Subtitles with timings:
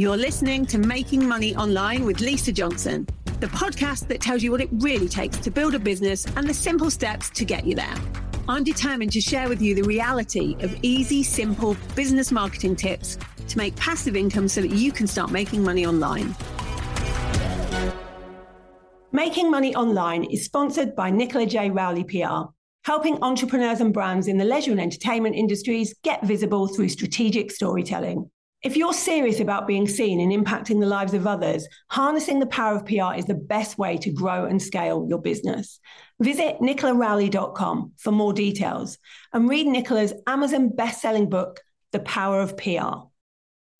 [0.00, 3.06] You're listening to Making Money Online with Lisa Johnson,
[3.40, 6.54] the podcast that tells you what it really takes to build a business and the
[6.54, 7.94] simple steps to get you there.
[8.48, 13.18] I'm determined to share with you the reality of easy, simple business marketing tips
[13.48, 16.34] to make passive income so that you can start making money online.
[19.12, 21.68] Making Money Online is sponsored by Nicola J.
[21.68, 22.48] Rowley PR,
[22.84, 28.30] helping entrepreneurs and brands in the leisure and entertainment industries get visible through strategic storytelling.
[28.62, 32.76] If you're serious about being seen and impacting the lives of others, harnessing the power
[32.76, 35.80] of PR is the best way to grow and scale your business.
[36.20, 38.98] Visit nicolaRowley.com for more details
[39.32, 41.60] and read Nicola's Amazon best-selling book,
[41.92, 43.08] The Power of PR.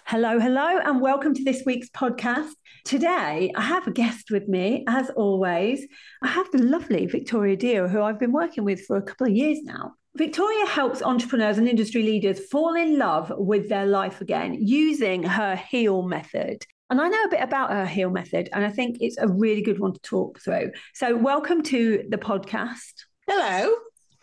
[0.06, 2.52] Hello, hello, and welcome to this week's podcast.
[2.86, 5.86] Today, I have a guest with me, as always.
[6.22, 9.34] I have the lovely Victoria Dioh, who I've been working with for a couple of
[9.34, 9.92] years now.
[10.16, 15.54] Victoria helps entrepreneurs and industry leaders fall in love with their life again using her
[15.54, 16.66] HEAL method.
[16.90, 19.62] And I know a bit about her HEAL method, and I think it's a really
[19.62, 20.72] good one to talk through.
[20.94, 23.04] So, welcome to the podcast.
[23.28, 23.72] Hello.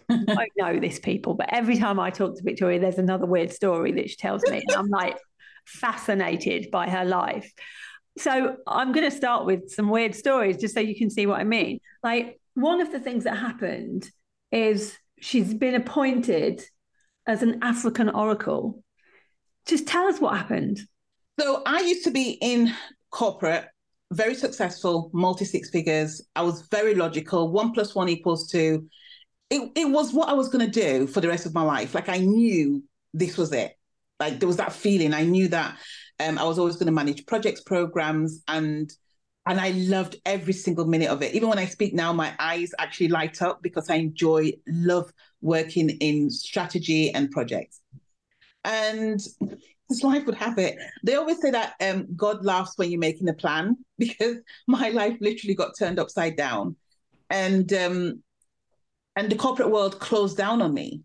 [0.09, 3.93] I know this, people, but every time I talk to Victoria, there's another weird story
[3.93, 4.57] that she tells me.
[4.67, 5.17] And I'm like
[5.65, 7.49] fascinated by her life.
[8.17, 11.39] So, I'm going to start with some weird stories just so you can see what
[11.39, 11.79] I mean.
[12.03, 14.11] Like, one of the things that happened
[14.51, 16.63] is she's been appointed
[17.27, 18.83] as an African oracle.
[19.65, 20.79] Just tell us what happened.
[21.39, 22.73] So I used to be in
[23.11, 23.65] corporate,
[24.11, 26.21] very successful, multi six figures.
[26.35, 27.51] I was very logical.
[27.51, 28.87] One plus one equals two.
[29.49, 31.93] It, it was what I was going to do for the rest of my life.
[31.93, 33.73] Like I knew this was it.
[34.19, 35.13] Like there was that feeling.
[35.13, 35.77] I knew that
[36.19, 38.91] um, I was always going to manage projects, programs, and
[39.47, 41.33] and I loved every single minute of it.
[41.33, 45.89] Even when I speak now, my eyes actually light up because I enjoy, love working
[45.89, 47.79] in strategy and projects.
[48.65, 49.19] And
[49.89, 53.29] as life would have it, they always say that um, God laughs when you're making
[53.29, 56.75] a plan because my life literally got turned upside down,
[57.29, 58.21] and um,
[59.15, 61.03] and the corporate world closed down on me.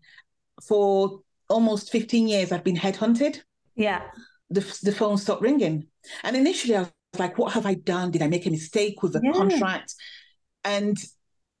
[0.67, 3.41] For almost 15 years, I've been headhunted.
[3.75, 4.01] Yeah,
[4.49, 5.87] the the phone stopped ringing,
[6.23, 8.11] and initially I was like, what have I done?
[8.11, 9.31] Did I make a mistake with the yeah.
[9.31, 9.93] contract?
[10.63, 10.97] And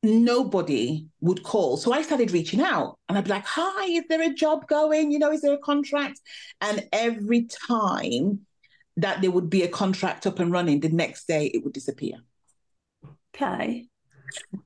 [0.01, 1.77] nobody would call.
[1.77, 5.11] So I started reaching out and I'd be like, hi, is there a job going?
[5.11, 6.19] You know, is there a contract?
[6.61, 8.41] And every time
[8.97, 12.17] that there would be a contract up and running, the next day it would disappear.
[13.35, 13.87] Okay.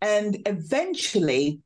[0.01, 1.61] And eventually,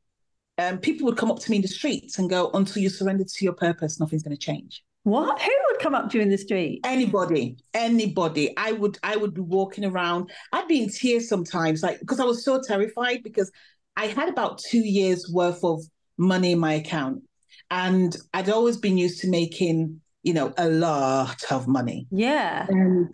[0.58, 3.24] um, people would come up to me in the streets and go, until you surrender
[3.24, 4.84] to your purpose, nothing's going to change.
[5.04, 5.42] What?
[5.42, 6.82] Who would come up to you in the street?
[6.84, 8.56] Anybody, anybody.
[8.56, 10.30] I would, I would be walking around.
[10.52, 13.52] I'd be in tears sometimes, like because I was so terrified because
[13.98, 15.82] I had about two years worth of
[16.18, 17.24] money in my account,
[17.72, 22.08] and I'd always been used to making, you know, a lot of money.
[22.12, 22.68] Yeah.
[22.70, 23.10] And,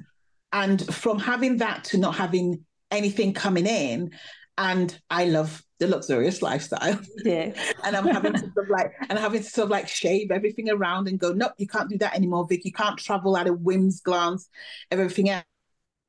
[0.52, 4.12] and from having that to not having anything coming in,
[4.58, 7.00] and I love the luxurious lifestyle.
[7.24, 7.52] Yeah.
[7.84, 10.70] and I'm having to sort of like and having to sort of like shave everything
[10.70, 12.64] around and go, nope, you can't do that anymore, Vic.
[12.64, 14.50] You can't travel at a whim's glance
[14.92, 15.30] everything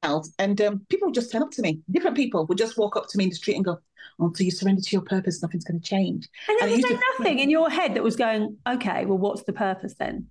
[0.02, 0.32] else.
[0.38, 1.80] And um, people would just turn up to me.
[1.90, 3.78] Different people would just walk up to me in the street and go,
[4.18, 6.28] until you surrender to your purpose, nothing's going to change.
[6.48, 9.52] And there was like nothing in your head that was going, okay, well, what's the
[9.52, 10.26] purpose then?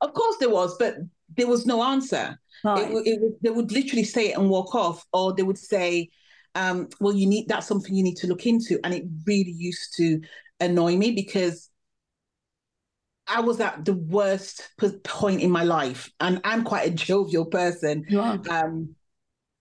[0.00, 0.96] Of course there was, but
[1.36, 2.38] there was no answer.
[2.64, 2.90] Right.
[2.90, 6.10] It, it, they would literally say it and walk off, or they would say,
[6.54, 8.78] um, well, you need that's something you need to look into.
[8.84, 10.20] And it really used to
[10.58, 11.70] annoy me because
[13.26, 14.70] I was at the worst
[15.04, 18.04] point in my life, and I'm quite a jovial person.
[18.48, 18.96] Um,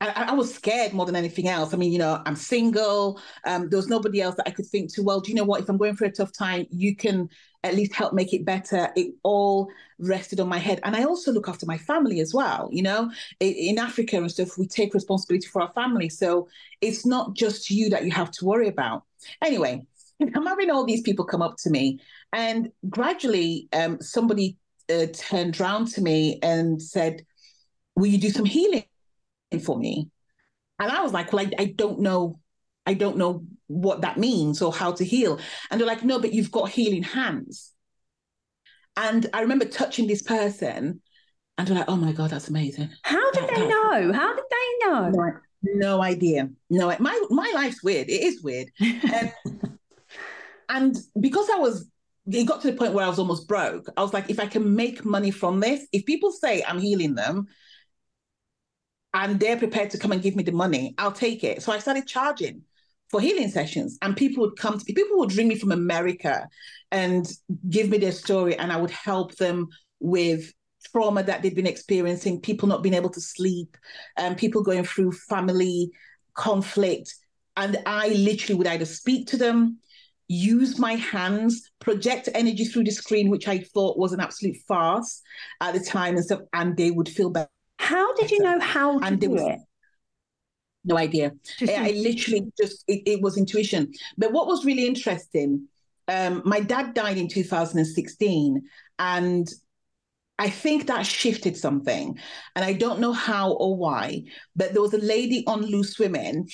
[0.02, 1.74] I, I, was scared more than anything else.
[1.74, 3.20] I mean, you know, I'm single.
[3.46, 5.04] Um, there was nobody else that I could think to.
[5.04, 5.62] Well, do you know what?
[5.62, 7.30] If I'm going through a tough time, you can
[7.64, 8.90] at least help make it better.
[8.96, 10.80] It all rested on my head.
[10.84, 12.70] And I also look after my family as well.
[12.72, 16.10] You know, in Africa and stuff, we take responsibility for our family.
[16.10, 16.48] So
[16.82, 19.04] it's not just you that you have to worry about.
[19.44, 19.86] Anyway,
[20.22, 22.00] I'm having all these people come up to me,
[22.34, 24.58] and gradually um, somebody
[24.90, 27.26] uh, turned around to me and said,
[27.96, 28.86] Will you do some healing
[29.64, 30.10] for me?
[30.80, 32.40] And I was like, Well, I, I don't know
[32.86, 35.40] I don't know what that means or how to heal.
[35.70, 37.72] And they're like, no, but you've got healing hands.
[38.98, 41.02] And I remember touching this person
[41.58, 42.90] and they're like, oh my God, that's amazing.
[43.04, 44.14] How did that, they know?
[44.14, 45.10] How did they know?
[45.10, 45.32] No,
[45.62, 46.50] no idea.
[46.70, 48.10] No, my my life's weird.
[48.10, 48.70] It is weird.
[48.80, 49.80] and, um,
[50.70, 51.90] and because I was
[52.32, 53.88] it got to the point where I was almost broke.
[53.98, 57.16] I was like, if I can make money from this, if people say I'm healing
[57.16, 57.48] them
[59.14, 61.64] and they're prepared to come and give me the money, I'll take it.
[61.64, 62.64] So I started charging
[63.10, 66.48] for healing sessions and people would come to me people would ring me from america
[66.92, 67.32] and
[67.70, 69.68] give me their story and i would help them
[70.00, 70.54] with
[70.92, 73.78] trauma that they'd been experiencing, people not being able to sleep,
[74.18, 75.92] um, people going through family
[76.34, 77.16] conflict.
[77.58, 79.80] And I literally would either speak to them,
[80.28, 85.22] use my hands, project energy through the screen, which I thought was an absolute farce
[85.60, 87.50] at the time and stuff, and they would feel better.
[87.78, 89.60] How did you know how to and do was, it?
[90.86, 91.34] No idea.
[91.62, 93.92] I, I literally just it, it, was intuition.
[94.18, 95.68] But what was really interesting,
[96.08, 98.62] um, my dad died in 2016,
[98.98, 99.50] and
[100.40, 102.18] I think that shifted something.
[102.56, 104.24] And I don't know how or why,
[104.56, 106.48] but there was a lady on Loose Women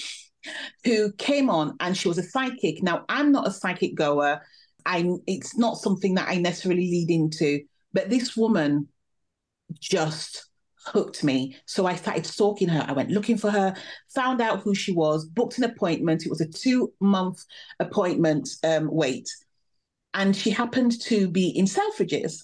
[0.83, 2.81] who came on and she was a psychic.
[2.81, 4.41] Now, I'm not a psychic goer.
[4.85, 7.61] I it's not something that I necessarily lead into,
[7.93, 8.87] but this woman
[9.79, 10.47] just
[10.85, 11.57] hooked me.
[11.65, 12.85] So I started stalking her.
[12.87, 13.75] I went looking for her,
[14.13, 16.25] found out who she was, booked an appointment.
[16.25, 17.43] It was a two month
[17.79, 19.29] appointment um, wait.
[20.13, 22.43] And she happened to be in Selfridges.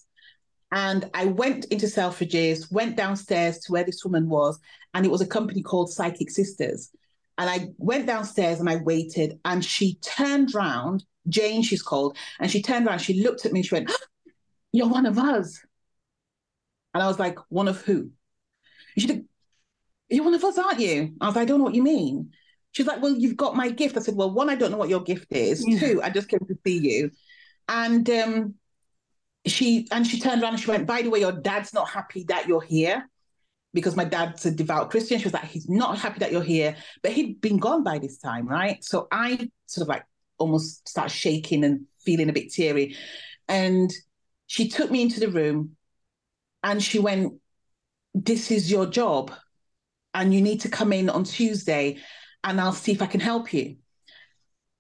[0.72, 4.60] And I went into Selfridges, went downstairs to where this woman was,
[4.94, 6.92] and it was a company called Psychic Sisters.
[7.38, 12.50] And I went downstairs and I waited, and she turned round, Jane, she's called, and
[12.50, 13.92] she turned around, she looked at me, she went,
[14.72, 15.60] You're one of us.
[16.94, 18.12] And I was like, One of who?
[18.98, 19.24] She's like,
[20.10, 21.14] You're one of us, aren't you?
[21.22, 22.32] I was like, I don't know what you mean.
[22.72, 23.98] She's like, Well, you've got my gift.
[23.98, 25.66] I said, Well, one, I don't know what your gift is.
[25.68, 25.80] Yeah.
[25.80, 27.12] Two, I just came to see you.
[27.68, 28.56] And um,
[29.46, 32.24] she and she turned around and she went, by the way, your dad's not happy
[32.26, 33.08] that you're here.
[33.74, 35.18] Because my dad's a devout Christian.
[35.18, 36.76] She was like, he's not happy that you're here.
[37.02, 38.84] But he'd been gone by this time, right?
[38.84, 40.04] So I sort of like
[40.38, 42.98] almost start shaking and feeling a bit teary.
[43.48, 43.90] And
[44.48, 45.78] she took me into the room
[46.64, 47.36] and she went,
[48.14, 49.32] This is your job.
[50.14, 51.98] And you need to come in on Tuesday
[52.44, 53.78] and I'll see if I can help you.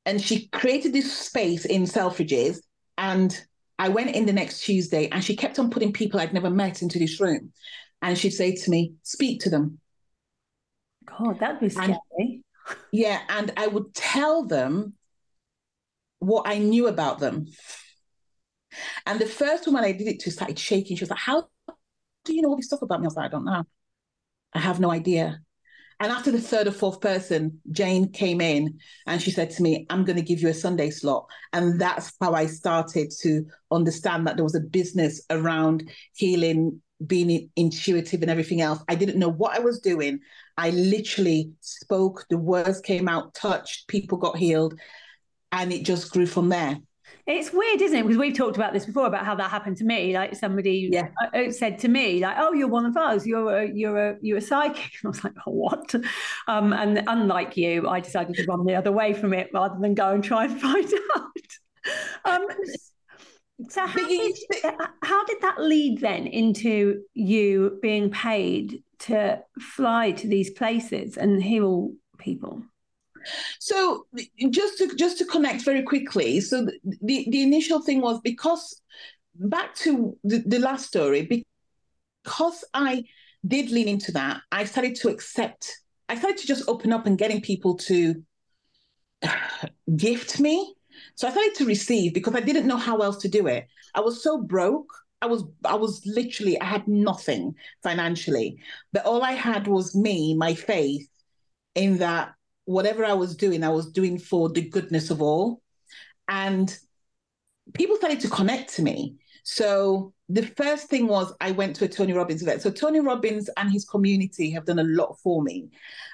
[0.06, 2.58] And she created this space in Selfridges
[2.98, 3.40] and
[3.80, 6.82] I went in the next Tuesday and she kept on putting people I'd never met
[6.82, 7.54] into this room.
[8.02, 9.80] And she'd say to me, speak to them.
[11.06, 11.98] God, that'd be scary.
[12.18, 12.44] And,
[12.92, 13.22] yeah.
[13.30, 14.94] And I would tell them
[16.20, 17.48] what I knew about them.
[19.06, 20.96] And the first woman I did it to started shaking.
[20.96, 21.50] She was like, How
[22.24, 23.06] do you know all this stuff about me?
[23.06, 23.64] I was like, I don't know.
[24.54, 25.40] I have no idea.
[26.00, 29.86] And after the third or fourth person, Jane came in and she said to me,
[29.90, 31.28] I'm going to give you a Sunday slot.
[31.54, 37.52] And that's how I started to understand that there was a business around healing, being
[37.56, 38.84] intuitive, and everything else.
[38.90, 40.20] I didn't know what I was doing.
[40.58, 44.80] I literally spoke, the words came out, touched, people got healed,
[45.52, 46.80] and it just grew from there.
[47.32, 48.04] It's weird, isn't it?
[48.04, 50.14] Because we've talked about this before about how that happened to me.
[50.14, 51.08] Like somebody yeah.
[51.34, 53.26] Uh, uh, said to me, like, "Oh, you're one of us.
[53.26, 55.96] You're a you're a you're a psychic." And I was like, oh, "What?"
[56.48, 59.94] Um, and unlike you, I decided to run the other way from it rather than
[59.94, 61.26] go and try and find out.
[62.26, 62.48] Um,
[63.70, 64.36] so how did,
[65.04, 71.42] how did that lead then into you being paid to fly to these places and
[71.42, 72.64] heal people?
[73.60, 74.08] So
[74.50, 78.82] just to just to connect very quickly, so the the initial thing was because
[79.36, 81.22] back to the, the last story,
[82.24, 83.04] because I
[83.48, 85.78] did lean into that, I started to accept.
[86.10, 88.22] I started to just open up and getting people to
[89.96, 90.76] gift me.
[91.16, 93.68] So I started to receive because I didn't know how else to do it.
[93.96, 94.92] I was so broke.
[95.22, 98.58] I was I was literally I had nothing financially,
[98.92, 101.08] but all I had was me, my faith
[101.76, 102.34] in that
[102.66, 105.62] whatever I was doing, I was doing for the goodness of all.
[106.28, 106.76] And
[107.74, 109.16] people started to connect to me.
[109.44, 112.62] So the first thing was I went to a Tony Robbins event.
[112.62, 115.70] So Tony Robbins and his community have done a lot for me.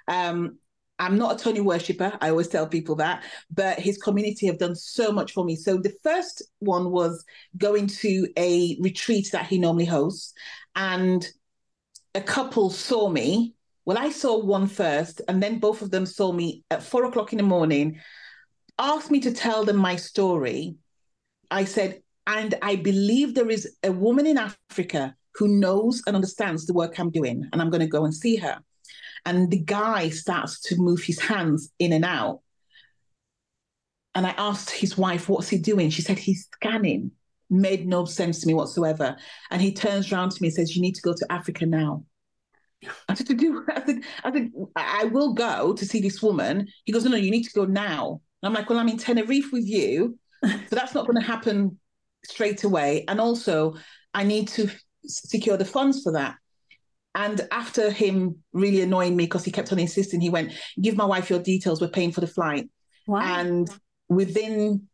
[0.08, 0.58] Um,
[1.00, 2.18] I'm not a Tony worshiper.
[2.22, 5.56] I always tell people that, but his community have done so much for me.
[5.56, 7.24] So the first one was
[7.58, 10.34] going to a retreat that he normally hosts,
[10.76, 11.28] and
[12.16, 13.54] a couple saw me
[13.88, 17.32] well, I saw one first, and then both of them saw me at four o'clock
[17.32, 18.02] in the morning,
[18.78, 20.76] asked me to tell them my story.
[21.50, 26.66] I said, and I believe there is a woman in Africa who knows and understands
[26.66, 28.60] the work I'm doing, and I'm going to go and see her.
[29.26, 32.42] And the guy starts to move his hands in and out.
[34.16, 35.92] And I asked his wife, What's he doing?
[35.92, 37.12] She said, He's scanning.
[37.50, 39.16] Made no sense to me whatsoever.
[39.50, 42.04] And he turns around to me and says, You need to go to Africa now.
[43.10, 46.68] I said, to do, I said, I said, I will go to see this woman.
[46.86, 48.22] He goes, no, no, you need to go now.
[48.42, 50.18] And I'm like, well, I'm in Tenerife with you.
[50.46, 51.80] so that's not going to happen
[52.26, 53.04] straight away.
[53.08, 53.76] And also,
[54.14, 54.70] I need to
[55.06, 56.36] secure the funds for that.
[57.16, 61.06] And after him really annoying me because he kept on insisting, he went, give my
[61.06, 61.82] wife your details.
[61.82, 62.70] We're paying for the flight.
[63.08, 63.22] Wow.
[63.22, 63.68] And
[64.08, 64.88] within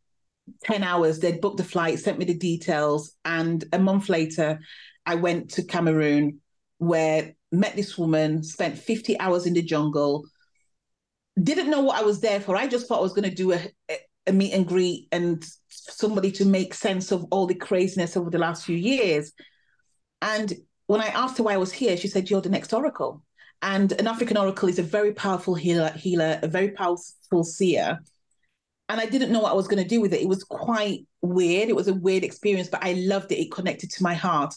[0.63, 1.19] 10 hours.
[1.19, 3.13] They'd booked the flight, sent me the details.
[3.25, 4.59] And a month later,
[5.05, 6.39] I went to Cameroon
[6.87, 10.25] where met this woman, spent 50 hours in the jungle,
[11.41, 12.55] didn't know what I was there for.
[12.55, 13.59] I just thought I was going to do a,
[14.27, 18.37] a meet and greet and somebody to make sense of all the craziness over the
[18.37, 19.33] last few years.
[20.21, 20.53] And
[20.87, 23.23] when I asked her why I was here, she said, You're the next oracle.
[23.61, 27.99] And an African oracle is a very powerful healer, healer, a very powerful seer.
[28.89, 30.21] And I didn't know what I was going to do with it.
[30.21, 31.69] It was quite weird.
[31.69, 33.39] It was a weird experience, but I loved it.
[33.39, 34.53] It connected to my heart.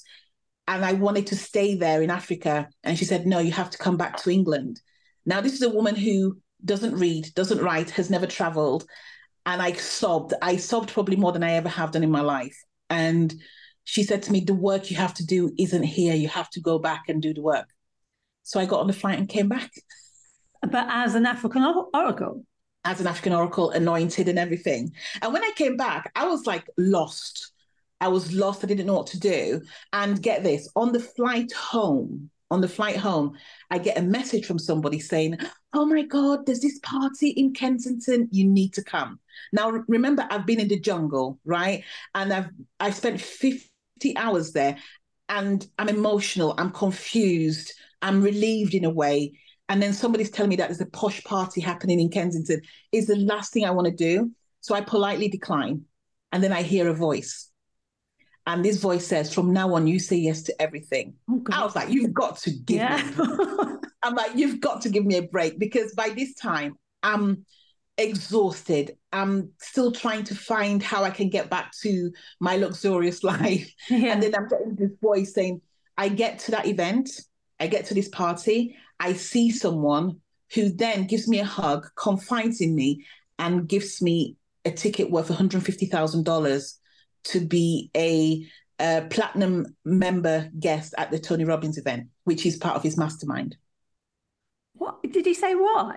[0.68, 2.68] And I wanted to stay there in Africa.
[2.82, 4.80] And she said, No, you have to come back to England.
[5.24, 8.84] Now, this is a woman who doesn't read, doesn't write, has never traveled.
[9.44, 10.34] And I sobbed.
[10.42, 12.56] I sobbed probably more than I ever have done in my life.
[12.90, 13.34] And
[13.84, 16.14] she said to me, The work you have to do isn't here.
[16.14, 17.68] You have to go back and do the work.
[18.42, 19.70] So I got on the flight and came back.
[20.62, 22.44] But as an African oracle?
[22.84, 24.92] As an African oracle, anointed and everything.
[25.22, 27.52] And when I came back, I was like lost.
[28.00, 28.62] I was lost.
[28.62, 29.62] I didn't know what to do.
[29.92, 33.36] And get this on the flight home, on the flight home,
[33.70, 35.38] I get a message from somebody saying,
[35.72, 38.28] Oh my God, there's this party in Kensington.
[38.30, 39.18] You need to come.
[39.52, 41.84] Now, remember, I've been in the jungle, right?
[42.14, 42.48] And I've
[42.80, 43.68] I've spent 50
[44.16, 44.76] hours there
[45.28, 47.72] and I'm emotional, I'm confused,
[48.02, 49.38] I'm relieved in a way.
[49.68, 52.60] And then somebody's telling me that there's a posh party happening in Kensington
[52.92, 54.30] is the last thing I want to do.
[54.60, 55.84] So I politely decline.
[56.32, 57.50] And then I hear a voice.
[58.46, 61.14] And this voice says, from now on, you say yes to everything.
[61.28, 63.02] Oh, I was like, you've got to give yeah.
[63.18, 63.24] me.
[64.02, 67.44] I'm like, you've got to give me a break because by this time, I'm
[67.98, 68.96] exhausted.
[69.12, 73.72] I'm still trying to find how I can get back to my luxurious life.
[73.90, 74.12] Yeah.
[74.12, 75.60] And then I'm getting this voice saying,
[75.98, 77.10] I get to that event,
[77.58, 80.20] I get to this party, I see someone
[80.54, 83.04] who then gives me a hug, confides in me,
[83.38, 86.72] and gives me a ticket worth $150,000
[87.30, 88.46] to be a,
[88.80, 93.56] a platinum member guest at the Tony Robbins event, which is part of his mastermind.
[94.74, 95.54] What did he say?
[95.54, 95.96] Why?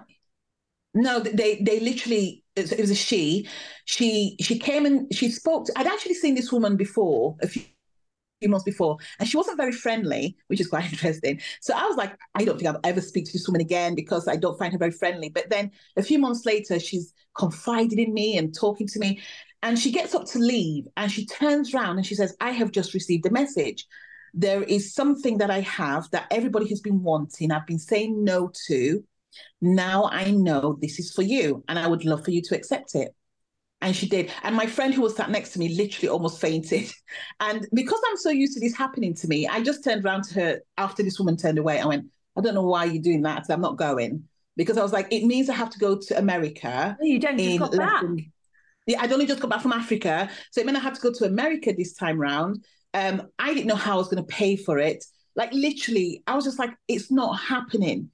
[0.93, 3.47] No, they they literally it was a she.
[3.85, 5.65] She she came and she spoke.
[5.65, 7.63] To, I'd actually seen this woman before a few,
[8.41, 11.39] few months before, and she wasn't very friendly, which is quite interesting.
[11.61, 14.27] So I was like, I don't think I'll ever speak to this woman again because
[14.27, 15.29] I don't find her very friendly.
[15.29, 19.19] But then a few months later, she's confided in me and talking to me,
[19.61, 22.71] and she gets up to leave, and she turns around and she says, "I have
[22.71, 23.85] just received a message."
[24.33, 27.51] There is something that I have that everybody has been wanting.
[27.51, 29.03] I've been saying no to
[29.61, 32.95] now I know this is for you, and I would love for you to accept
[32.95, 33.15] it.
[33.81, 34.29] And she did.
[34.43, 36.91] And my friend who was sat next to me literally almost fainted.
[37.39, 40.33] And because I'm so used to this happening to me, I just turned around to
[40.35, 41.79] her after this woman turned away.
[41.79, 43.45] I went, I don't know why you're doing that.
[43.49, 44.25] I'm not going.
[44.57, 46.97] Because I was like, it means I have to go to America.
[47.01, 48.03] You don't just got back.
[48.97, 50.29] I'd only just got back from Africa.
[50.51, 52.63] So it meant I had to go to America this time round.
[52.93, 55.03] Um, I didn't know how I was going to pay for it.
[55.35, 58.09] Like literally, I was just like, it's not happening.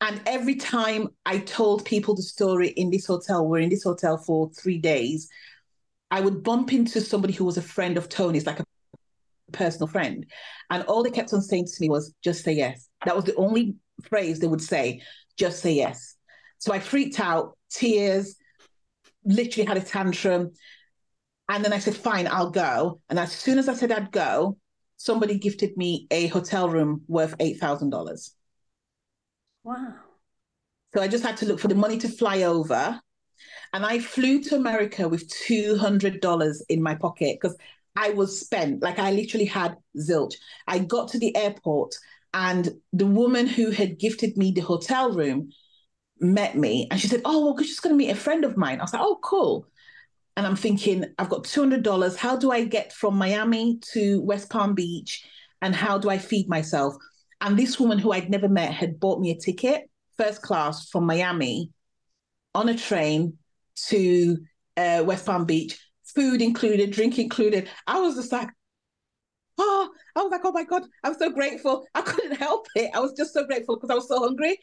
[0.00, 4.18] And every time I told people the story in this hotel, we're in this hotel
[4.18, 5.28] for three days,
[6.10, 8.64] I would bump into somebody who was a friend of Tony's, like a
[9.52, 10.26] personal friend.
[10.70, 12.88] And all they kept on saying to me was, just say yes.
[13.06, 13.76] That was the only
[14.08, 15.00] phrase they would say,
[15.38, 16.16] just say yes.
[16.58, 18.36] So I freaked out, tears,
[19.26, 20.52] literally had a tantrum.
[21.48, 23.00] And then I said, fine, I'll go.
[23.08, 24.56] And as soon as I said I'd go,
[24.96, 28.30] somebody gifted me a hotel room worth $8,000.
[29.62, 29.94] Wow.
[30.94, 33.00] So I just had to look for the money to fly over.
[33.72, 37.56] And I flew to America with $200 in my pocket because
[37.96, 38.82] I was spent.
[38.82, 40.34] Like I literally had zilch.
[40.66, 41.94] I got to the airport
[42.32, 45.50] and the woman who had gifted me the hotel room
[46.20, 48.80] met me and she said, Oh, well, she's going to meet a friend of mine.
[48.80, 49.66] I was like, Oh, cool.
[50.36, 52.16] And I'm thinking, I've got $200.
[52.16, 55.24] How do I get from Miami to West Palm Beach?
[55.62, 56.94] And how do I feed myself?
[57.40, 61.06] And this woman who I'd never met had bought me a ticket, first class from
[61.06, 61.70] Miami,
[62.54, 63.38] on a train
[63.88, 64.38] to
[64.76, 65.78] uh, West Palm Beach,
[66.14, 67.68] food included, drink included.
[67.86, 68.48] I was just like,
[69.58, 71.86] oh, I was like, oh my God, I'm so grateful.
[71.94, 72.90] I couldn't help it.
[72.94, 74.58] I was just so grateful because I was so hungry.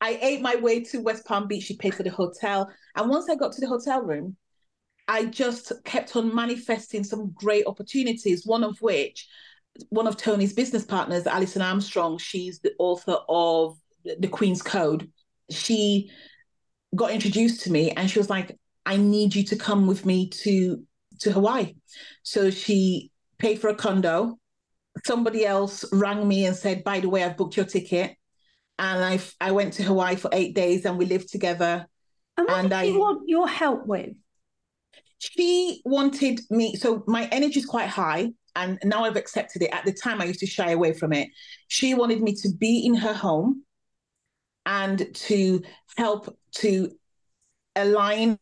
[0.00, 1.64] I ate my way to West Palm Beach.
[1.64, 2.70] She paid for the hotel.
[2.96, 4.36] And once I got to the hotel room,
[5.08, 9.28] I just kept on manifesting some great opportunities, one of which
[9.88, 13.78] one of Tony's business partners, Alison Armstrong, she's the author of
[14.18, 15.10] The Queen's Code.
[15.50, 16.10] She
[16.94, 20.28] got introduced to me and she was like, I need you to come with me
[20.28, 20.84] to
[21.20, 21.74] to Hawaii.
[22.22, 24.38] So she paid for a condo.
[25.04, 28.16] Somebody else rang me and said, by the way, I've booked your ticket.
[28.80, 31.86] And I I went to Hawaii for eight days and we lived together.
[32.36, 34.16] And what and did I, you want your help with?
[35.20, 36.74] she wanted me.
[36.76, 39.72] So my energy is quite high, and now I've accepted it.
[39.72, 41.28] At the time, I used to shy away from it.
[41.68, 43.62] She wanted me to be in her home
[44.64, 45.62] and to
[45.96, 46.90] help to
[47.76, 48.38] align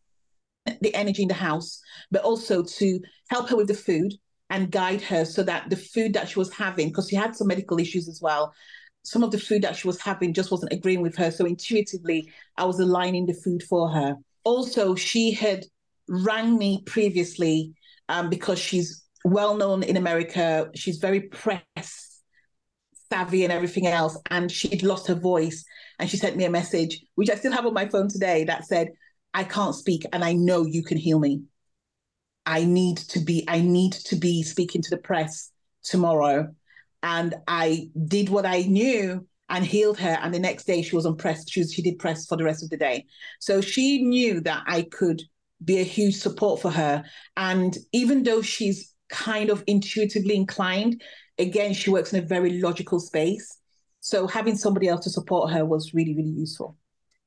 [0.80, 1.80] the energy in the house,
[2.11, 4.14] but also to help her with the food
[4.49, 7.49] and guide her so that the food that she was having, because she had some
[7.49, 8.54] medical issues as well,
[9.08, 11.30] some of the food that she was having just wasn't agreeing with her.
[11.30, 14.16] So intuitively, I was aligning the food for her.
[14.44, 15.64] Also, she had
[16.08, 17.72] rang me previously
[18.08, 20.68] um, because she's well known in America.
[20.74, 22.20] She's very press
[23.10, 24.18] savvy and everything else.
[24.30, 25.64] And she'd lost her voice.
[25.98, 28.66] And she sent me a message, which I still have on my phone today, that
[28.66, 28.88] said,
[29.32, 31.42] I can't speak and I know you can heal me.
[32.44, 35.50] I need to be, I need to be speaking to the press
[35.82, 36.54] tomorrow.
[37.02, 40.18] And I did what I knew and healed her.
[40.22, 41.48] And the next day she was on press.
[41.48, 43.06] She, was, she did press for the rest of the day.
[43.40, 45.22] So she knew that I could
[45.64, 47.04] be a huge support for her.
[47.36, 51.02] And even though she's kind of intuitively inclined,
[51.38, 53.58] again, she works in a very logical space.
[54.00, 56.76] So having somebody else to support her was really, really useful.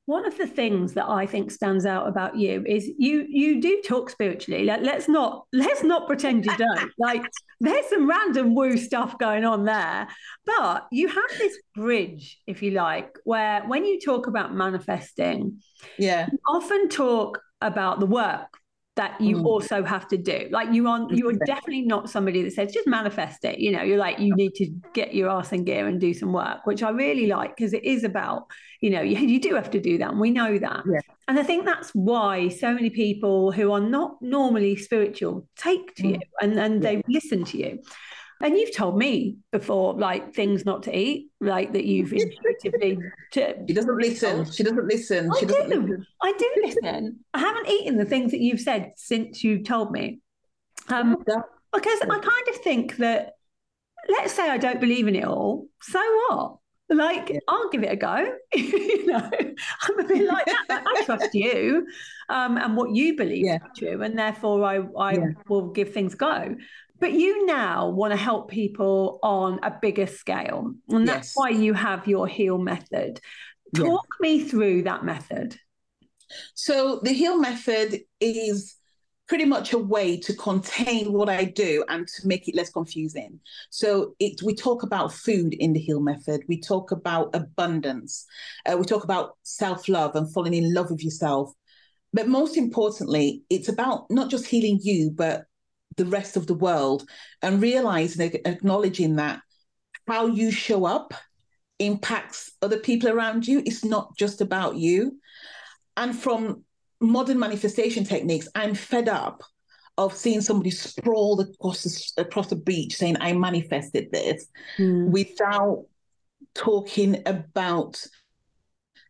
[0.05, 3.81] One of the things that I think stands out about you is you you do
[3.85, 4.65] talk spiritually.
[4.65, 6.91] Like let's not let's not pretend you don't.
[6.97, 7.23] like
[7.59, 10.07] there's some random woo stuff going on there,
[10.45, 15.61] but you have this bridge, if you like, where when you talk about manifesting,
[15.97, 18.60] yeah, often talk about the work
[18.97, 19.45] that you mm.
[19.45, 20.47] also have to do.
[20.51, 23.57] Like you are you are definitely not somebody that says just manifest it.
[23.59, 26.33] You know, you're like you need to get your ass in gear and do some
[26.33, 28.47] work, which I really like because it is about,
[28.81, 30.11] you know, you, you do have to do that.
[30.11, 30.83] And we know that.
[30.85, 30.99] Yeah.
[31.29, 36.03] And I think that's why so many people who are not normally spiritual take to
[36.03, 36.11] mm.
[36.11, 37.79] you and, and they listen to you.
[38.43, 42.97] And you've told me before, like things not to eat, like that you've intuitively.
[43.33, 44.45] To, she doesn't listen.
[44.51, 45.31] She doesn't listen.
[45.31, 45.81] I she doesn't do.
[45.81, 46.07] Listen.
[46.21, 47.19] I do listen.
[47.33, 50.19] I haven't eaten the things that you've said since you've told me.
[50.89, 51.17] Um,
[51.73, 53.35] because I kind of think that,
[54.09, 55.67] let's say I don't believe in it all.
[55.81, 56.57] So what?
[56.89, 57.39] Like, yeah.
[57.47, 58.33] I'll give it a go.
[58.53, 59.29] you know,
[59.81, 60.83] I'm a bit like that.
[60.85, 61.87] I trust you
[62.27, 63.55] um, and what you believe yeah.
[63.55, 64.01] is true.
[64.01, 65.27] And therefore, I, I yeah.
[65.47, 66.55] will give things go.
[67.01, 70.73] But you now want to help people on a bigger scale.
[70.87, 71.33] And that's yes.
[71.35, 73.19] why you have your heal method.
[73.75, 74.29] Talk yeah.
[74.29, 75.57] me through that method.
[76.53, 78.77] So, the heal method is
[79.27, 83.39] pretty much a way to contain what I do and to make it less confusing.
[83.69, 86.41] So it we talk about food in the heal method.
[86.49, 88.25] We talk about abundance.
[88.65, 91.53] Uh, we talk about self love and falling in love with yourself.
[92.11, 95.45] But most importantly, it's about not just healing you, but
[95.97, 97.07] the rest of the world
[97.41, 99.41] and realizing, acknowledging that
[100.07, 101.13] how you show up
[101.79, 103.61] impacts other people around you.
[103.65, 105.19] It's not just about you.
[105.97, 106.63] And from
[106.99, 109.43] modern manifestation techniques, I'm fed up
[109.97, 115.09] of seeing somebody sprawl across the, across the beach saying, I manifested this mm.
[115.09, 115.85] without
[116.53, 118.03] talking about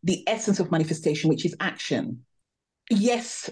[0.04, 2.26] the essence of manifestation, which is action.
[2.90, 3.50] Yes,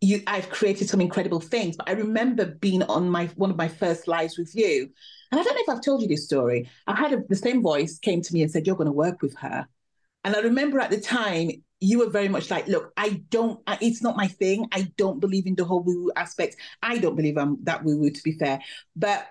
[0.00, 1.76] you I've created some incredible things.
[1.76, 4.90] But I remember being on my one of my first lives with you.
[5.30, 6.68] And I don't know if I've told you this story.
[6.86, 9.22] I had a, the same voice came to me and said, You're going to work
[9.22, 9.66] with her.
[10.24, 14.02] And I remember at the time, you were very much like, Look, I don't, it's
[14.02, 14.66] not my thing.
[14.72, 16.56] I don't believe in the whole woo woo aspect.
[16.82, 18.60] I don't believe I'm that woo woo, to be fair.
[18.94, 19.26] But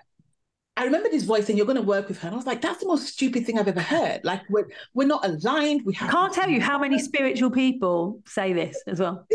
[0.76, 2.28] I remember this voice saying, You're going to work with her.
[2.28, 4.20] And I was like, That's the most stupid thing I've ever heard.
[4.24, 5.82] Like, we're, we're not aligned.
[5.86, 9.26] We have- can't tell you how many spiritual people say this as well.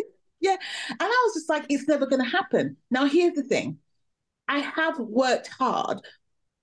[0.41, 0.57] Yeah.
[0.89, 2.75] And I was just like, it's never going to happen.
[2.89, 3.77] Now, here's the thing
[4.47, 5.99] I have worked hard,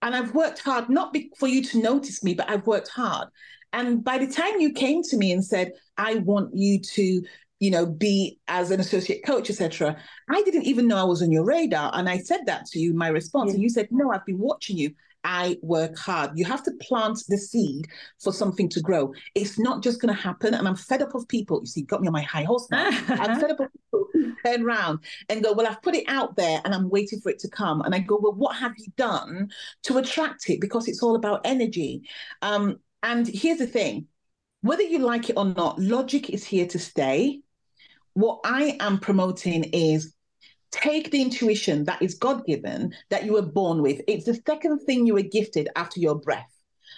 [0.03, 3.29] and I've worked hard not be- for you to notice me, but I've worked hard.
[3.73, 7.23] And by the time you came to me and said, I want you to,
[7.61, 9.97] you know, be as an associate coach, etc.,
[10.29, 11.91] I didn't even know I was on your radar.
[11.95, 13.51] And I said that to you, my response.
[13.51, 13.55] Yeah.
[13.55, 14.95] And you said, No, I've been watching you.
[15.25, 16.33] I work hard.
[16.37, 17.89] You have to plant the seed
[18.21, 19.13] for something to grow.
[19.35, 20.55] It's not just going to happen.
[20.55, 21.61] And I'm fed up of people.
[21.61, 22.89] You see, got me on my high horse now.
[23.09, 26.37] I'm fed up of people who turn around and go, Well, I've put it out
[26.37, 27.83] there and I'm waiting for it to come.
[27.83, 29.51] And I go, Well, what have you done
[29.85, 30.61] to attract it?
[30.61, 32.03] Because it's all about energy.
[32.43, 34.07] Um, and here's the thing
[34.61, 37.41] whether you like it or not, logic is here to stay.
[38.15, 40.15] What I am promoting is
[40.71, 44.01] take the intuition that is God given that you were born with.
[44.07, 46.51] It's the second thing you were gifted after your breath.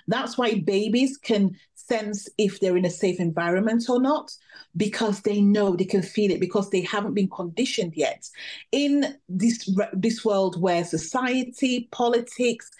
[0.07, 4.31] That's why babies can sense if they're in a safe environment or not,
[4.77, 8.29] because they know they can feel it because they haven't been conditioned yet.
[8.73, 12.71] In this, this world where society, politics,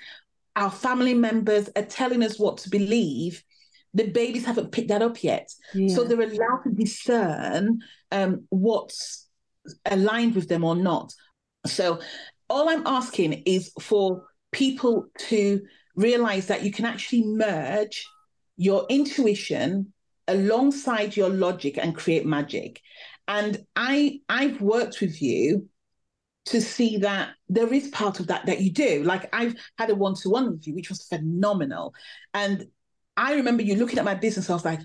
[0.57, 3.43] our family members are telling us what to believe,
[3.95, 5.53] the babies haven't picked that up yet.
[5.75, 5.95] Yeah.
[5.95, 7.81] So they're allowed to discern
[8.13, 9.27] um, what's
[9.87, 11.13] aligned with them or not.
[11.67, 12.01] So
[12.49, 15.61] all I'm asking is for people to
[15.95, 18.07] realize that you can actually merge
[18.57, 19.93] your intuition
[20.29, 22.81] alongside your logic and create magic.
[23.29, 25.69] And I I've worked with you
[26.47, 29.03] to see that there is part of that that you do.
[29.05, 31.95] Like I've had a one-to-one with you, which was phenomenal.
[32.35, 32.67] And
[33.17, 34.81] I remember you looking at my business, I was like,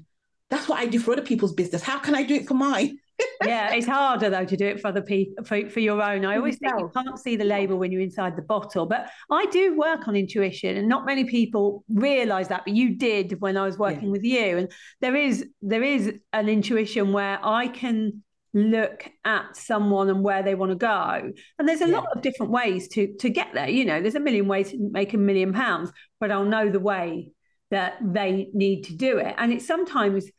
[0.49, 1.81] that's what I do for other people's business.
[1.81, 2.99] How can I do it for mine?
[3.45, 6.25] Yeah, it's harder though to do it for other people for, for your own.
[6.25, 9.45] I always think you can't see the label when you're inside the bottle, but I
[9.47, 12.63] do work on intuition, and not many people realize that.
[12.65, 14.11] But you did when I was working yeah.
[14.11, 18.23] with you, and there is there is an intuition where I can
[18.53, 21.97] look at someone and where they want to go and there's a yeah.
[21.97, 24.77] lot of different ways to to get there you know there's a million ways to
[24.93, 27.29] make a million pounds but i'll know the way
[27.69, 30.31] that they need to do it and it sometimes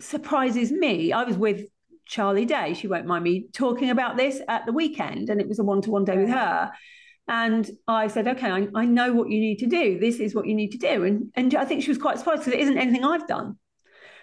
[0.00, 1.66] surprises me i was with
[2.12, 2.74] Charlie Day.
[2.74, 5.30] She won't mind me talking about this at the weekend.
[5.30, 6.70] And it was a one to one day with her.
[7.26, 9.98] And I said, okay, I, I, know what you need to do.
[9.98, 11.04] This is what you need to do.
[11.04, 13.56] And, and I think she was quite surprised because it isn't anything I've done.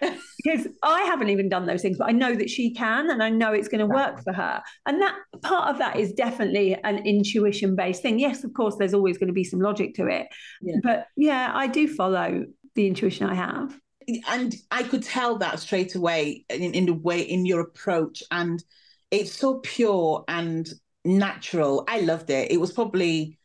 [0.00, 3.28] because I haven't even done those things, but I know that she can and I
[3.28, 4.62] know it's going to work for her.
[4.86, 8.20] And that part of that is definitely an intuition based thing.
[8.20, 10.28] Yes, of course, there's always going to be some logic to it.
[10.62, 10.76] Yeah.
[10.82, 12.44] But yeah, I do follow
[12.76, 13.76] the intuition I have
[14.28, 18.62] and I could tell that straight away in, in the way in your approach, and
[19.10, 20.68] it's so pure and
[21.04, 21.84] natural.
[21.88, 22.50] I loved it.
[22.50, 23.38] It was probably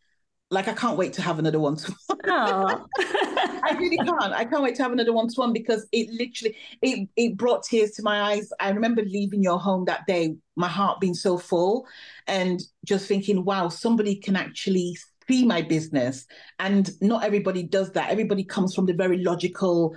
[0.52, 2.86] like I can't wait to have another one to one.
[2.98, 4.34] I really can't.
[4.34, 7.64] I can't wait to have another one to one because it literally it it brought
[7.64, 8.50] tears to my eyes.
[8.60, 11.88] I remember leaving your home that day, my heart being so full,
[12.28, 14.98] and just thinking, wow, somebody can actually
[15.28, 16.26] see my business.
[16.60, 18.12] And not everybody does that.
[18.12, 19.96] Everybody comes from the very logical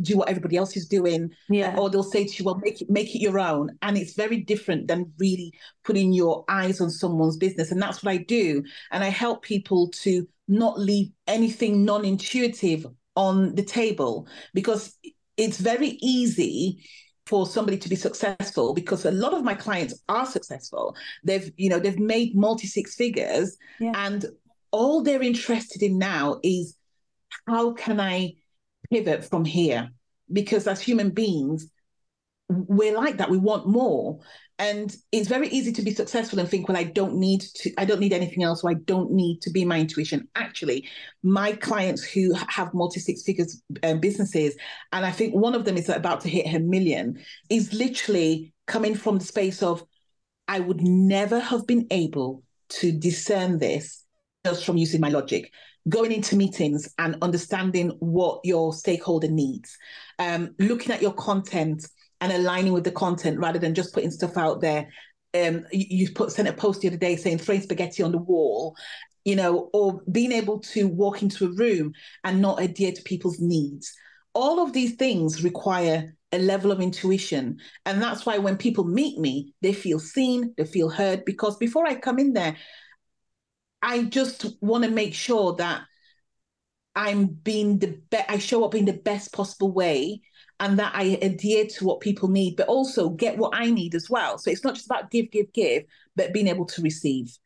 [0.00, 1.30] do what everybody else is doing.
[1.48, 1.76] Yeah.
[1.76, 3.76] Or they'll say to you, well, make it make it your own.
[3.82, 5.52] And it's very different than really
[5.84, 7.70] putting your eyes on someone's business.
[7.70, 8.62] And that's what I do.
[8.90, 14.96] And I help people to not leave anything non-intuitive on the table because
[15.36, 16.84] it's very easy
[17.26, 21.68] for somebody to be successful because a lot of my clients are successful they've you
[21.68, 23.92] know they've made multi six figures yeah.
[24.06, 24.26] and
[24.70, 26.76] all they're interested in now is
[27.48, 28.32] how can i
[28.90, 29.90] pivot from here
[30.32, 31.70] because as human beings,
[32.48, 33.30] we're like that.
[33.30, 34.20] We want more.
[34.58, 37.84] And it's very easy to be successful and think, well, I don't need to, I
[37.84, 40.28] don't need anything else, or I don't need to be my intuition.
[40.34, 40.88] Actually,
[41.22, 44.56] my clients who have multi six figures um, businesses,
[44.92, 48.94] and I think one of them is about to hit her million, is literally coming
[48.94, 49.84] from the space of,
[50.48, 54.04] I would never have been able to discern this
[54.44, 55.52] just from using my logic
[55.88, 59.76] going into meetings and understanding what your stakeholder needs,
[60.18, 61.86] um, looking at your content
[62.20, 64.88] and aligning with the content rather than just putting stuff out there.
[65.34, 68.18] Um, you, you put sent a post the other day saying throwing spaghetti on the
[68.18, 68.74] wall,
[69.24, 71.92] you know, or being able to walk into a room
[72.24, 73.92] and not adhere to people's needs.
[74.34, 77.58] All of these things require a level of intuition.
[77.84, 81.86] And that's why when people meet me, they feel seen, they feel heard, because before
[81.86, 82.56] I come in there,
[83.82, 85.82] I just want to make sure that
[86.94, 90.22] I'm being the best, I show up in the best possible way
[90.58, 94.08] and that I adhere to what people need, but also get what I need as
[94.08, 94.38] well.
[94.38, 95.84] So it's not just about give, give, give,
[96.16, 97.36] but being able to receive.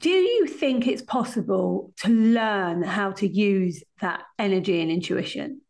[0.00, 5.60] Do you think it's possible to learn how to use that energy and intuition?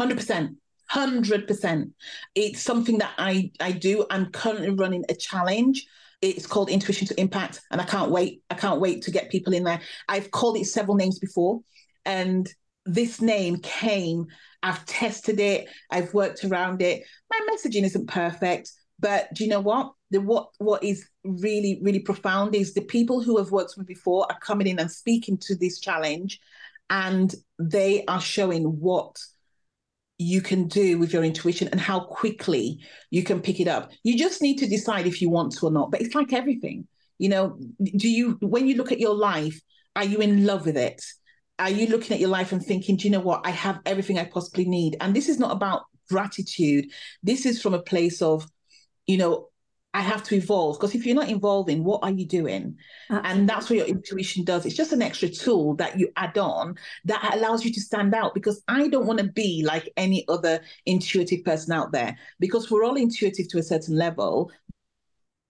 [0.00, 0.56] 100%.
[0.90, 1.90] 100%.
[2.34, 4.04] It's something that I, I do.
[4.10, 5.86] I'm currently running a challenge
[6.22, 8.42] it's called Intuition to Impact, and I can't wait.
[8.50, 9.80] I can't wait to get people in there.
[10.08, 11.60] I've called it several names before,
[12.04, 12.48] and
[12.84, 14.26] this name came.
[14.62, 15.68] I've tested it.
[15.90, 17.02] I've worked around it.
[17.30, 19.92] My messaging isn't perfect, but do you know what?
[20.10, 23.94] The what what is really really profound is the people who have worked with me
[23.94, 26.40] before are coming in and speaking to this challenge,
[26.88, 29.16] and they are showing what
[30.18, 33.90] you can do with your intuition and how quickly you can pick it up.
[34.02, 35.90] You just need to decide if you want to or not.
[35.90, 36.86] But it's like everything,
[37.18, 39.60] you know, do you, when you look at your life,
[39.94, 41.02] are you in love with it?
[41.58, 43.46] Are you looking at your life and thinking, do you know what?
[43.46, 44.96] I have everything I possibly need.
[45.00, 46.90] And this is not about gratitude.
[47.22, 48.46] This is from a place of,
[49.06, 49.48] you know,
[49.96, 52.76] I have to evolve because if you're not evolving, what are you doing?
[53.08, 53.30] Absolutely.
[53.30, 54.66] And that's what your intuition does.
[54.66, 56.74] It's just an extra tool that you add on
[57.06, 60.60] that allows you to stand out because I don't want to be like any other
[60.84, 64.52] intuitive person out there because we're all intuitive to a certain level.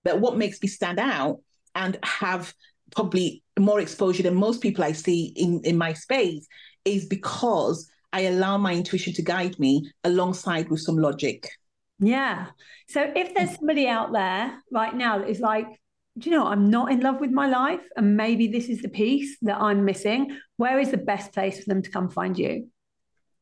[0.04, 1.40] But what makes me stand out
[1.74, 2.54] and have
[2.94, 6.46] probably more exposure than most people I see in, in my space
[6.84, 11.48] is because I allow my intuition to guide me alongside with some logic.
[11.98, 12.48] Yeah.
[12.88, 15.66] So if there's somebody out there right now that is like,
[16.18, 18.88] do you know, I'm not in love with my life, and maybe this is the
[18.88, 22.68] piece that I'm missing, where is the best place for them to come find you?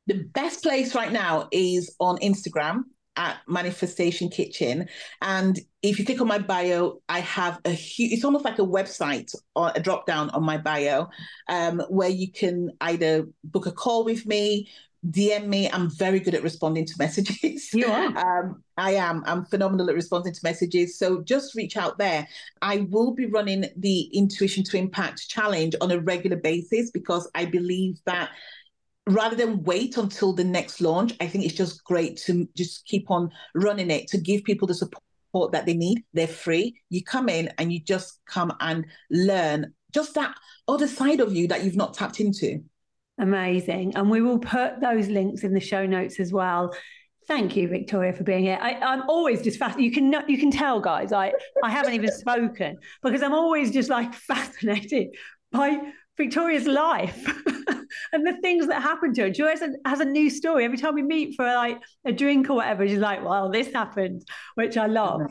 [0.07, 2.83] The best place right now is on Instagram
[3.17, 4.89] at Manifestation Kitchen.
[5.23, 8.63] And if you click on my bio, I have a huge, it's almost like a
[8.63, 11.09] website or a drop down on my bio
[11.49, 14.69] um, where you can either book a call with me,
[15.11, 15.71] DM me.
[15.71, 17.73] I'm very good at responding to messages.
[17.73, 18.13] You are.
[18.25, 19.23] Um, I am.
[19.27, 20.99] I'm phenomenal at responding to messages.
[20.99, 22.27] So just reach out there.
[22.63, 27.45] I will be running the Intuition to Impact challenge on a regular basis because I
[27.45, 28.31] believe that
[29.07, 33.11] rather than wait until the next launch, I think it's just great to just keep
[33.11, 36.05] on running it to give people the support that they need.
[36.13, 36.81] They're free.
[36.91, 40.35] You come in and you just come and learn just that
[40.67, 42.63] other side of you that you've not tapped into.
[43.19, 43.97] Amazing.
[43.97, 46.75] And we will put those links in the show notes as well.
[47.27, 48.59] Thank you, Victoria, for being here.
[48.61, 49.85] I, am always just fascinated.
[49.85, 51.13] You can you can tell, guys.
[51.13, 55.09] I I haven't even spoken because I'm always just like fascinated
[55.51, 55.79] by
[56.17, 57.27] Victoria's life
[58.13, 59.35] and the things that happen to her.
[59.35, 62.55] She always has a new story every time we meet for like a drink or
[62.57, 62.87] whatever.
[62.87, 65.23] She's like, "Well, this happened," which I love.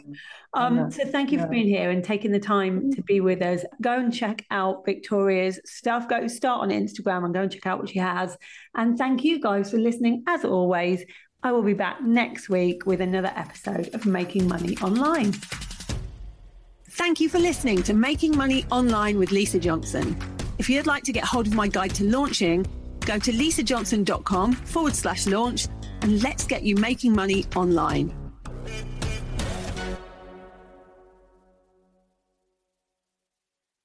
[0.54, 3.63] Um, so thank you for being here and taking the time to be with us.
[3.82, 6.08] Go and check out Victoria's stuff.
[6.08, 8.38] Go start on Instagram and go and check out what she has.
[8.76, 10.23] And thank you guys for listening.
[10.28, 11.04] As always,
[11.41, 15.34] I will be back next week with another episode of Making Money Online.
[16.91, 20.15] Thank you for listening to Making Money Online with Lisa Johnson.
[20.57, 22.65] If you'd like to get hold of my guide to launching,
[23.01, 25.67] go to lisajohnson.com forward slash launch
[26.01, 28.13] and let's get you making money online.